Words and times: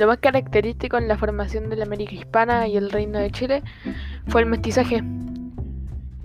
Lo 0.00 0.06
más 0.06 0.16
característico 0.16 0.96
en 0.96 1.08
la 1.08 1.18
formación 1.18 1.68
de 1.68 1.76
la 1.76 1.84
América 1.84 2.14
Hispana 2.14 2.66
y 2.66 2.78
el 2.78 2.90
Reino 2.90 3.18
de 3.18 3.30
Chile 3.30 3.62
fue 4.28 4.40
el 4.40 4.48
mestizaje 4.48 5.04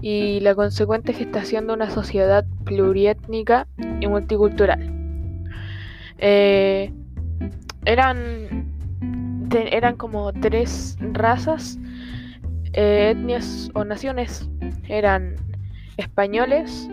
y 0.02 0.40
la 0.40 0.56
consecuente 0.56 1.12
gestación 1.12 1.68
de 1.68 1.74
una 1.74 1.90
sociedad 1.90 2.46
pluriétnica 2.64 3.68
y 4.00 4.08
multicultural. 4.08 4.80
Eh, 6.20 6.94
eran, 7.84 8.72
eran 9.52 9.98
como 9.98 10.32
tres 10.32 10.98
razas, 11.12 11.78
eh, 12.72 13.10
etnias 13.12 13.70
o 13.74 13.84
naciones. 13.84 14.50
Eran 14.88 15.36
españoles, 15.98 16.88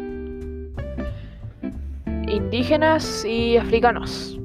indígenas 2.26 3.24
y 3.24 3.56
africanos. 3.56 4.41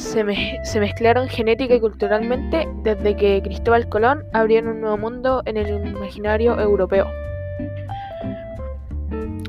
Se, 0.00 0.24
se, 0.64 0.80
mezclaron 0.80 1.28
genética 1.28 1.74
y 1.74 1.80
culturalmente 1.80 2.66
desde 2.82 3.14
que 3.16 3.42
Cristóbal 3.42 3.88
Colón 3.88 4.24
abrió 4.32 4.60
un 4.60 4.80
nuevo 4.80 4.96
mundo 4.96 5.42
en 5.44 5.56
el 5.58 5.86
imaginario 5.86 6.58
europeo. 6.58 7.06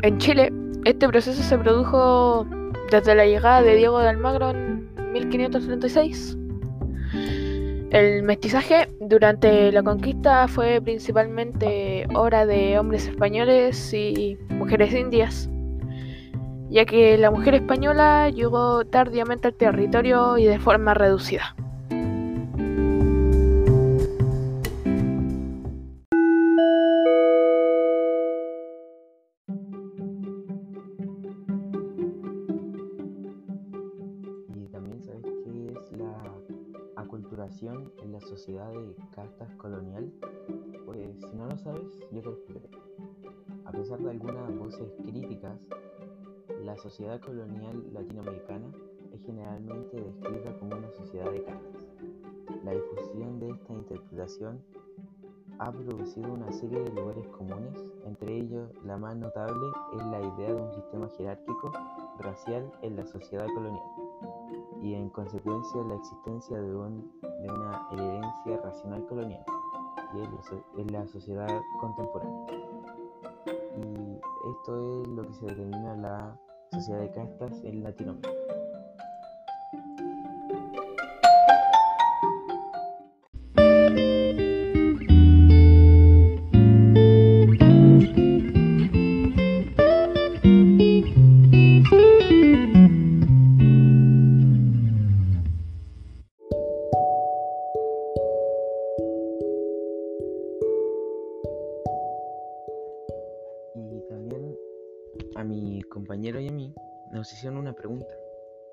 En 0.04 0.18
Chile, 0.18 0.52
este 0.86 1.08
proceso 1.08 1.42
se 1.42 1.58
produjo 1.58 2.46
desde 2.92 3.16
la 3.16 3.26
llegada 3.26 3.62
de 3.62 3.76
Diego 3.76 4.00
de 4.00 4.10
Almagro 4.10 4.50
en 4.50 4.90
1536. 5.14 6.38
El 7.92 8.24
mestizaje 8.24 8.90
durante 9.00 9.72
la 9.72 9.84
conquista 9.84 10.48
fue 10.48 10.82
principalmente 10.82 12.08
obra 12.16 12.46
de 12.46 12.80
hombres 12.80 13.08
españoles 13.08 13.94
y 13.94 14.38
mujeres 14.50 14.94
indias, 14.94 15.50
ya 16.72 16.86
que 16.86 17.18
la 17.18 17.30
mujer 17.30 17.54
española 17.56 18.30
llegó 18.30 18.86
tardíamente 18.86 19.50
al 19.50 19.54
territorio 19.54 20.38
y 20.38 20.46
de 20.46 20.60
forma 20.60 20.94
reducida. 20.94 21.56
en 38.04 38.12
la 38.12 38.20
sociedad 38.22 38.72
de 38.72 38.96
castas 39.14 39.54
colonial? 39.58 40.12
Pues 40.86 41.20
si 41.20 41.36
no 41.36 41.48
lo 41.48 41.58
sabes, 41.58 42.00
yo 42.12 42.22
te 42.22 42.26
lo 42.26 42.32
explicaré. 42.32 42.70
A 43.66 43.72
pesar 43.72 44.00
de 44.00 44.10
algunas 44.10 44.58
voces 44.58 44.92
críticas, 45.04 45.60
la 46.64 46.78
sociedad 46.78 47.20
colonial 47.20 47.84
latinoamericana 47.92 48.72
es 49.14 49.22
generalmente 49.26 50.00
descrita 50.00 50.58
como 50.60 50.78
una 50.78 50.92
sociedad 50.92 51.32
de 51.32 51.44
castas. 51.44 51.82
La 52.64 52.72
difusión 52.72 53.40
de 53.40 53.50
esta 53.50 53.74
interpretación 53.74 54.64
ha 55.60 55.72
producido 55.72 56.34
una 56.34 56.52
serie 56.52 56.80
de 56.80 56.92
lugares 56.92 57.28
comunes, 57.28 57.74
entre 58.06 58.38
ellos 58.38 58.70
la 58.84 58.98
más 58.98 59.16
notable 59.16 59.68
es 59.94 60.06
la 60.06 60.20
idea 60.20 60.54
de 60.54 60.62
un 60.62 60.74
sistema 60.74 61.10
jerárquico 61.18 61.72
racial 62.20 62.72
en 62.82 62.96
la 62.96 63.06
sociedad 63.06 63.48
colonial 63.54 63.84
y 64.82 64.96
en 64.96 65.10
consecuencia 65.10 65.82
la 65.84 65.96
existencia 65.96 66.62
de, 66.62 66.76
una 66.76 67.88
herencia 67.92 68.62
racional 68.64 69.06
colonial 69.08 69.46
y 70.14 70.82
en 70.82 70.92
la 70.92 71.08
sociedad 71.08 71.62
contemporánea. 71.80 72.46
Y 73.78 74.20
esto 74.52 75.02
es 75.02 75.08
lo 75.08 75.24
que 75.24 75.34
se 75.34 75.46
determina 75.46 75.96
la 75.96 76.40
sociedad 76.72 77.02
de 77.02 77.12
castas 77.12 77.52
en 77.66 77.84
Latinoamérica. 77.84 78.71
A 105.36 105.44
mi 105.44 105.82
compañero 105.84 106.40
y 106.40 106.48
a 106.48 106.52
mí 106.52 106.74
nos 107.12 107.32
hicieron 107.34 107.58
una 107.58 107.74
pregunta 107.74 108.14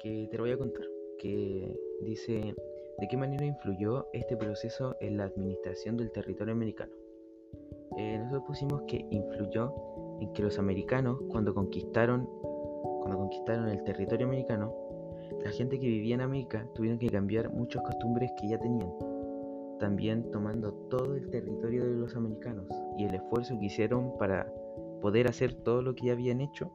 que 0.01 0.29
te 0.31 0.39
voy 0.39 0.53
a 0.53 0.59
contar, 0.59 0.85
que 1.19 1.77
dice, 2.03 2.55
¿de 2.99 3.09
qué 3.09 3.17
manera 3.17 3.45
influyó 3.45 4.07
este 4.13 4.37
proceso 4.37 4.97
en 5.01 5.17
la 5.17 5.25
administración 5.25 5.97
del 5.97 6.13
territorio 6.13 6.53
americano? 6.55 6.93
Eh, 7.97 8.19
nosotros 8.19 8.45
pusimos 8.47 8.83
que 8.83 9.05
influyó 9.11 9.75
en 10.21 10.33
que 10.33 10.43
los 10.43 10.59
americanos, 10.59 11.19
cuando 11.31 11.55
conquistaron, 11.55 12.29
cuando 13.01 13.19
conquistaron 13.19 13.69
el 13.69 13.83
territorio 13.83 14.27
americano, 14.27 14.73
la 15.43 15.51
gente 15.51 15.79
que 15.79 15.87
vivía 15.87 16.15
en 16.15 16.21
América 16.21 16.67
tuvieron 16.75 16.99
que 16.99 17.09
cambiar 17.09 17.53
muchas 17.53 17.83
costumbres 17.83 18.31
que 18.41 18.49
ya 18.49 18.59
tenían, 18.59 18.93
también 19.79 20.31
tomando 20.31 20.73
todo 20.91 21.15
el 21.15 21.29
territorio 21.31 21.85
de 21.85 21.97
los 21.97 22.15
americanos 22.17 22.67
y 22.97 23.05
el 23.05 23.15
esfuerzo 23.15 23.59
que 23.59 23.67
hicieron 23.67 24.17
para 24.19 24.53
poder 25.01 25.29
hacer 25.29 25.55
todo 25.55 25.83
lo 25.83 25.95
que 25.95 26.07
ya 26.07 26.13
habían 26.13 26.41
hecho. 26.41 26.71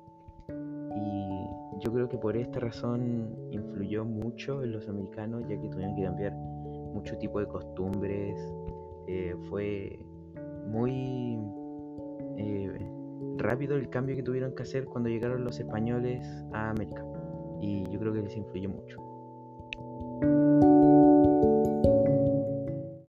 Y 0.95 1.84
yo 1.84 1.91
creo 1.91 2.07
que 2.09 2.17
por 2.17 2.38
esta 2.38 2.59
razón 2.59 3.35
influyó 3.51 4.06
mucho 4.06 4.63
en 4.63 4.72
los 4.72 4.88
americanos, 4.88 5.44
ya 5.47 5.59
que 5.59 5.69
tuvieron 5.69 5.95
que 5.95 6.03
cambiar 6.03 6.34
mucho 6.34 7.17
tipo 7.17 7.39
de 7.39 7.47
costumbres. 7.47 8.38
Eh, 9.07 9.35
fue 9.50 10.00
muy 10.67 11.38
eh, 12.38 12.72
rápido 13.38 13.75
el 13.75 13.89
cambio 13.89 14.16
que 14.16 14.23
tuvieron 14.23 14.55
que 14.55 14.63
hacer 14.63 14.85
cuando 14.85 15.09
llegaron 15.09 15.44
los 15.44 15.59
españoles 15.59 16.25
a 16.53 16.69
América. 16.69 17.03
Y 17.61 17.84
yo 17.90 18.00
creo 18.00 18.13
que 18.13 18.22
les 18.22 18.35
influyó 18.35 18.69
mucho. 18.69 18.97